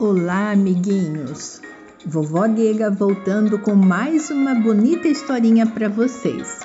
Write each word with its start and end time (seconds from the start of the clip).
Olá, 0.00 0.50
amiguinhos! 0.50 1.60
Vovó 2.04 2.48
Gega 2.48 2.90
voltando 2.90 3.60
com 3.60 3.76
mais 3.76 4.28
uma 4.28 4.52
bonita 4.52 5.06
historinha 5.06 5.66
para 5.66 5.88
vocês. 5.88 6.58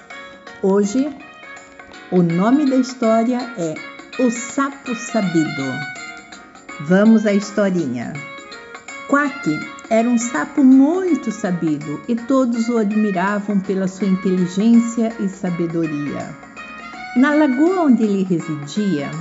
Hoje, 0.64 1.16
o 2.12 2.24
nome 2.24 2.68
da 2.68 2.78
história 2.78 3.38
é 3.56 3.76
O 4.20 4.32
Sapo 4.32 4.96
Sabido. 4.96 5.64
Vamos 6.82 7.28
à 7.28 7.32
historinha. 7.32 8.14
Quack 9.08 9.60
era 9.92 10.10
um 10.10 10.18
sapo 10.18 10.64
muito 10.64 11.32
sabido 11.32 12.02
e 12.08 12.16
todos 12.16 12.68
o 12.68 12.80
admiravam 12.80 13.60
pela 13.60 13.88
sua 13.88 14.08
inteligência 14.08 15.14
e 15.20 15.30
sabedoria. 15.30 16.36
Na 17.16 17.36
lagoa 17.36 17.82
onde 17.82 18.04
ele 18.04 18.24
residia, 18.24 19.12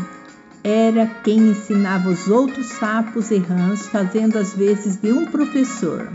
era 0.68 1.06
quem 1.24 1.38
ensinava 1.48 2.10
os 2.10 2.28
outros 2.28 2.66
sapos 2.66 3.30
e 3.30 3.38
rãs, 3.38 3.86
fazendo 3.86 4.36
as 4.36 4.52
vezes 4.52 4.96
de 4.96 5.10
um 5.10 5.24
professor. 5.24 6.10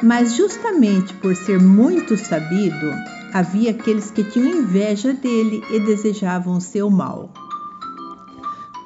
Mas 0.00 0.36
justamente 0.36 1.12
por 1.14 1.34
ser 1.34 1.60
muito 1.60 2.16
sabido, 2.16 2.92
havia 3.34 3.72
aqueles 3.72 4.12
que 4.12 4.22
tinham 4.22 4.60
inveja 4.60 5.12
dele 5.12 5.60
e 5.72 5.80
desejavam 5.80 6.60
seu 6.60 6.88
mal. 6.88 7.32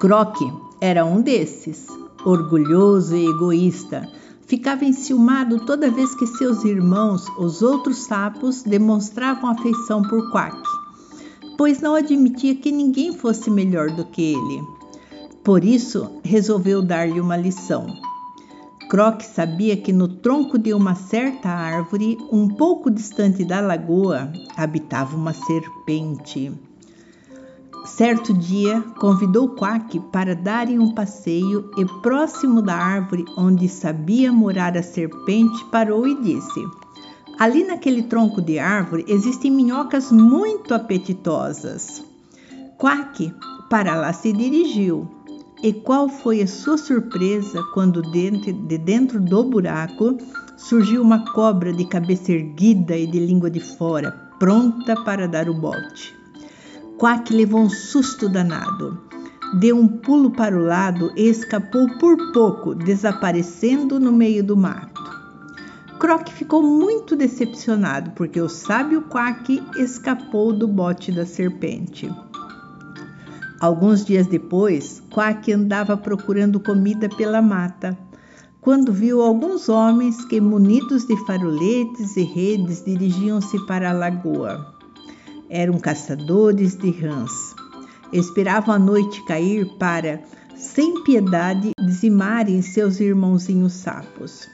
Croque 0.00 0.50
era 0.80 1.04
um 1.04 1.20
desses, 1.20 1.86
orgulhoso 2.24 3.14
e 3.14 3.26
egoísta. 3.26 4.08
Ficava 4.46 4.86
enciumado 4.86 5.66
toda 5.66 5.90
vez 5.90 6.14
que 6.14 6.26
seus 6.26 6.64
irmãos, 6.64 7.26
os 7.38 7.60
outros 7.60 8.04
sapos, 8.04 8.62
demonstravam 8.62 9.50
afeição 9.50 10.00
por 10.02 10.30
Quack 10.30 10.71
pois 11.62 11.80
não 11.80 11.94
admitia 11.94 12.56
que 12.56 12.72
ninguém 12.72 13.12
fosse 13.12 13.48
melhor 13.48 13.88
do 13.92 14.04
que 14.04 14.32
ele. 14.32 14.66
Por 15.44 15.62
isso, 15.62 16.10
resolveu 16.24 16.82
dar-lhe 16.82 17.20
uma 17.20 17.36
lição. 17.36 17.86
Croc 18.90 19.20
sabia 19.20 19.76
que 19.76 19.92
no 19.92 20.08
tronco 20.08 20.58
de 20.58 20.74
uma 20.74 20.96
certa 20.96 21.48
árvore, 21.48 22.18
um 22.32 22.48
pouco 22.48 22.90
distante 22.90 23.44
da 23.44 23.60
lagoa, 23.60 24.32
habitava 24.56 25.16
uma 25.16 25.32
serpente. 25.32 26.52
Certo 27.84 28.34
dia, 28.34 28.80
convidou 28.98 29.50
Quack 29.50 30.00
para 30.10 30.34
darem 30.34 30.80
um 30.80 30.92
passeio 30.92 31.70
e, 31.78 31.84
próximo 32.02 32.60
da 32.60 32.74
árvore 32.74 33.24
onde 33.38 33.68
sabia 33.68 34.32
morar 34.32 34.76
a 34.76 34.82
serpente, 34.82 35.64
parou 35.66 36.08
e 36.08 36.20
disse: 36.22 36.60
Ali 37.42 37.64
naquele 37.64 38.04
tronco 38.04 38.40
de 38.40 38.60
árvore 38.60 39.04
existem 39.08 39.50
minhocas 39.50 40.12
muito 40.12 40.72
apetitosas. 40.72 42.00
Quack 42.78 43.34
para 43.68 43.96
lá 43.96 44.12
se 44.12 44.32
dirigiu. 44.32 45.10
E 45.60 45.72
qual 45.72 46.08
foi 46.08 46.40
a 46.40 46.46
sua 46.46 46.78
surpresa 46.78 47.60
quando 47.74 48.00
de 48.00 48.78
dentro 48.78 49.18
do 49.20 49.42
buraco 49.42 50.16
surgiu 50.56 51.02
uma 51.02 51.32
cobra 51.32 51.72
de 51.72 51.84
cabeça 51.84 52.30
erguida 52.30 52.96
e 52.96 53.08
de 53.08 53.18
língua 53.18 53.50
de 53.50 53.58
fora, 53.58 54.12
pronta 54.38 54.94
para 55.02 55.26
dar 55.26 55.48
o 55.48 55.54
bote. 55.54 56.14
Quack 56.96 57.34
levou 57.34 57.62
um 57.62 57.70
susto 57.70 58.28
danado. 58.28 59.00
Deu 59.54 59.76
um 59.76 59.88
pulo 59.88 60.30
para 60.30 60.56
o 60.56 60.64
lado 60.64 61.10
e 61.16 61.28
escapou 61.28 61.88
por 61.98 62.16
pouco, 62.32 62.72
desaparecendo 62.72 63.98
no 63.98 64.12
meio 64.12 64.44
do 64.44 64.56
mato. 64.56 65.11
Croc 66.02 66.30
ficou 66.30 66.64
muito 66.64 67.14
decepcionado 67.14 68.10
porque 68.16 68.40
o 68.40 68.48
sábio 68.48 69.02
Quack 69.02 69.62
escapou 69.76 70.52
do 70.52 70.66
bote 70.66 71.12
da 71.12 71.24
serpente. 71.24 72.12
Alguns 73.60 74.04
dias 74.04 74.26
depois, 74.26 75.00
Quack 75.14 75.52
andava 75.52 75.96
procurando 75.96 76.58
comida 76.58 77.08
pela 77.08 77.40
mata, 77.40 77.96
quando 78.60 78.92
viu 78.92 79.22
alguns 79.22 79.68
homens 79.68 80.24
que, 80.24 80.40
munidos 80.40 81.06
de 81.06 81.16
faroletes 81.24 82.16
e 82.16 82.24
redes, 82.24 82.84
dirigiam-se 82.84 83.64
para 83.66 83.90
a 83.90 83.92
lagoa. 83.92 84.74
Eram 85.48 85.78
caçadores 85.78 86.74
de 86.74 86.90
rãs. 86.90 87.30
Esperavam 88.12 88.74
a 88.74 88.78
noite 88.80 89.24
cair 89.24 89.68
para, 89.78 90.20
sem 90.56 91.04
piedade, 91.04 91.70
dizimarem 91.78 92.60
seus 92.60 92.98
irmãozinhos 92.98 93.74
sapos. 93.74 94.50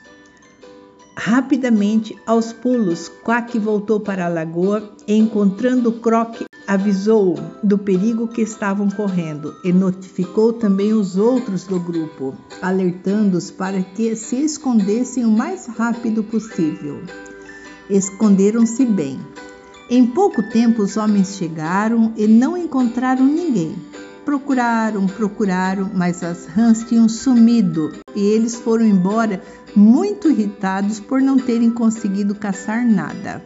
Rapidamente, 1.21 2.17
aos 2.25 2.53
pulos, 2.53 3.11
Quack 3.25 3.59
voltou 3.59 3.99
para 3.99 4.27
a 4.27 4.29
lagoa 4.29 4.89
e, 5.05 5.17
encontrando 5.17 5.91
Croc, 5.95 6.43
avisou-o 6.65 7.35
do 7.61 7.77
perigo 7.77 8.29
que 8.29 8.41
estavam 8.41 8.89
correndo 8.89 9.53
e 9.65 9.73
notificou 9.73 10.53
também 10.53 10.93
os 10.93 11.17
outros 11.17 11.65
do 11.65 11.81
grupo, 11.81 12.37
alertando-os 12.63 13.51
para 13.51 13.83
que 13.83 14.15
se 14.15 14.37
escondessem 14.37 15.25
o 15.25 15.31
mais 15.33 15.67
rápido 15.67 16.23
possível. 16.23 17.03
Esconderam-se 17.91 18.87
bem. 18.87 19.19
Em 19.91 20.07
pouco 20.07 20.41
tempo, 20.51 20.83
os 20.83 20.97
homens 20.97 21.35
chegaram 21.35 22.13
e 22.17 22.29
não 22.29 22.57
encontraram 22.57 23.27
ninguém. 23.27 23.75
Procuraram, 24.29 25.07
procuraram, 25.07 25.91
mas 25.95 26.23
as 26.23 26.45
rãs 26.45 26.85
tinham 26.85 27.09
sumido 27.09 27.95
e 28.15 28.21
eles 28.21 28.57
foram 28.57 28.85
embora 28.85 29.43
muito 29.75 30.29
irritados 30.29 31.01
por 31.01 31.23
não 31.23 31.39
terem 31.39 31.71
conseguido 31.71 32.35
caçar 32.35 32.87
nada. 32.87 33.43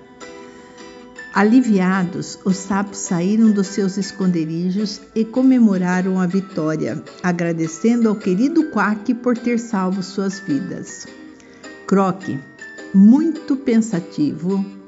Aliviados, 1.32 2.37
os 2.44 2.56
sapos 2.56 2.98
saíram 2.98 3.53
dos 3.53 3.69
seus 3.69 3.97
esconderijos 3.97 5.00
e 5.15 5.25
comemoraram 5.25 6.19
a 6.19 6.26
vitória, 6.26 7.00
agradecendo 7.22 8.09
ao 8.09 8.16
querido 8.16 8.65
Quack 8.71 9.15
por 9.15 9.38
ter 9.38 9.60
salvo 9.60 10.03
suas 10.03 10.41
vidas. 10.41 11.06
Croque, 11.87 12.41
muito 12.92 13.54
pensativo, 13.54 14.81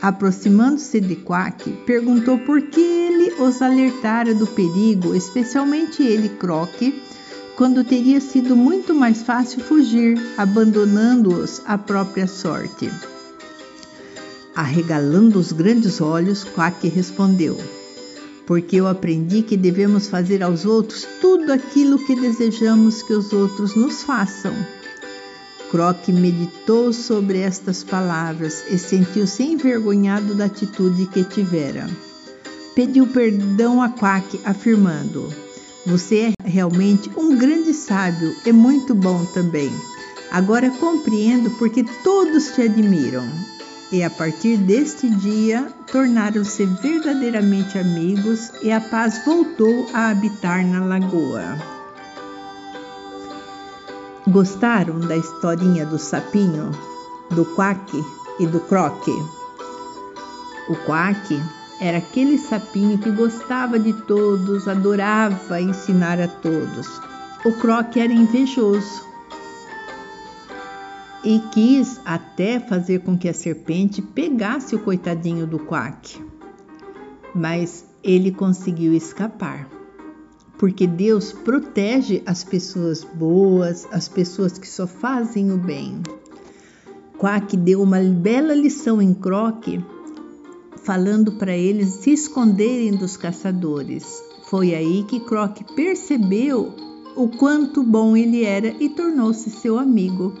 aproximando-se 0.00 1.00
de 1.00 1.16
Quack, 1.16 1.70
perguntou 1.86 2.38
por 2.38 2.62
que 2.62 3.06
os 3.38 3.60
alertara 3.60 4.34
do 4.34 4.46
perigo, 4.46 5.14
especialmente 5.14 6.02
ele, 6.02 6.28
Croque, 6.28 7.02
quando 7.56 7.84
teria 7.84 8.20
sido 8.20 8.54
muito 8.54 8.94
mais 8.94 9.22
fácil 9.22 9.60
fugir, 9.60 10.18
abandonando-os 10.36 11.62
à 11.66 11.78
própria 11.78 12.26
sorte. 12.26 12.90
Arregalando 14.54 15.38
os 15.38 15.52
grandes 15.52 16.00
olhos, 16.00 16.44
Quack 16.44 16.88
respondeu: 16.88 17.58
Porque 18.46 18.76
eu 18.76 18.86
aprendi 18.86 19.42
que 19.42 19.56
devemos 19.56 20.08
fazer 20.08 20.42
aos 20.42 20.64
outros 20.64 21.06
tudo 21.20 21.52
aquilo 21.52 21.98
que 21.98 22.14
desejamos 22.14 23.02
que 23.02 23.12
os 23.12 23.32
outros 23.32 23.74
nos 23.74 24.02
façam. 24.02 24.54
Croc 25.70 26.08
meditou 26.08 26.92
sobre 26.92 27.40
estas 27.40 27.82
palavras 27.82 28.64
e 28.70 28.78
sentiu-se 28.78 29.42
envergonhado 29.42 30.34
da 30.34 30.46
atitude 30.46 31.06
que 31.06 31.24
tivera 31.24 31.88
pediu 32.76 33.06
perdão 33.06 33.82
a 33.82 33.88
Quack, 33.88 34.38
afirmando: 34.44 35.32
Você 35.86 36.34
é 36.44 36.48
realmente 36.48 37.10
um 37.16 37.34
grande 37.36 37.72
sábio 37.72 38.36
e 38.44 38.52
muito 38.52 38.94
bom 38.94 39.24
também. 39.32 39.72
Agora 40.30 40.70
compreendo 40.70 41.50
porque 41.52 41.82
todos 42.04 42.48
te 42.48 42.62
admiram. 42.62 43.26
E 43.90 44.02
a 44.02 44.10
partir 44.10 44.56
deste 44.58 45.08
dia 45.08 45.68
tornaram-se 45.90 46.66
verdadeiramente 46.82 47.78
amigos 47.78 48.50
e 48.60 48.72
a 48.72 48.80
paz 48.80 49.24
voltou 49.24 49.88
a 49.94 50.10
habitar 50.10 50.66
na 50.66 50.84
lagoa. 50.84 51.75
Gostaram 54.28 54.98
da 55.00 55.16
historinha 55.16 55.86
do 55.86 55.98
sapinho, 55.98 56.70
do 57.30 57.44
quack 57.44 58.04
e 58.40 58.46
do 58.46 58.60
croque? 58.60 59.12
O 60.68 60.74
quack 60.84 61.40
era 61.80 61.98
aquele 61.98 62.38
sapinho 62.38 62.98
que 62.98 63.10
gostava 63.10 63.78
de 63.78 63.92
todos, 63.92 64.66
adorava 64.66 65.60
ensinar 65.60 66.20
a 66.20 66.26
todos. 66.26 67.00
O 67.44 67.52
Croc 67.52 67.96
era 67.96 68.12
invejoso 68.12 69.04
e 71.22 71.38
quis 71.52 72.00
até 72.04 72.58
fazer 72.58 73.00
com 73.00 73.16
que 73.16 73.28
a 73.28 73.34
serpente 73.34 74.00
pegasse 74.00 74.74
o 74.74 74.78
coitadinho 74.78 75.46
do 75.46 75.58
Quack. 75.58 76.24
Mas 77.34 77.84
ele 78.02 78.32
conseguiu 78.32 78.94
escapar, 78.94 79.68
porque 80.58 80.86
Deus 80.86 81.32
protege 81.32 82.22
as 82.26 82.42
pessoas 82.42 83.04
boas, 83.04 83.86
as 83.92 84.08
pessoas 84.08 84.58
que 84.58 84.68
só 84.68 84.86
fazem 84.86 85.52
o 85.52 85.58
bem. 85.58 86.02
Quack 87.18 87.56
deu 87.56 87.82
uma 87.82 88.00
bela 88.00 88.54
lição 88.54 89.00
em 89.00 89.14
Croc 89.14 89.66
falando 90.82 91.32
para 91.32 91.56
eles 91.56 91.88
se 91.88 92.12
esconderem 92.12 92.92
dos 92.92 93.16
caçadores. 93.16 94.22
Foi 94.44 94.74
aí 94.74 95.02
que 95.02 95.18
Croc 95.18 95.58
percebeu 95.74 96.72
o 97.16 97.28
quanto 97.28 97.82
bom 97.82 98.16
ele 98.16 98.44
era 98.44 98.68
e 98.78 98.88
tornou-se 98.88 99.50
seu 99.50 99.78
amigo. 99.78 100.34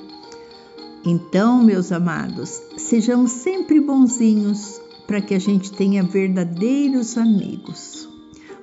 Então, 1.04 1.64
meus 1.64 1.90
amados, 1.90 2.62
sejamos 2.76 3.32
sempre 3.32 3.80
bonzinhos 3.80 4.80
para 5.06 5.20
que 5.20 5.34
a 5.34 5.38
gente 5.38 5.72
tenha 5.72 6.02
verdadeiros 6.02 7.16
amigos. 7.16 8.15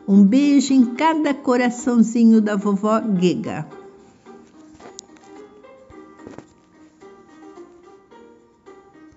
Um 0.08 0.24
beijo 0.26 0.74
em 0.74 0.86
cada 0.96 1.34
coraçãozinho 1.34 2.42
da 2.42 2.58
vovó 2.58 3.02
Gega. 3.22 3.66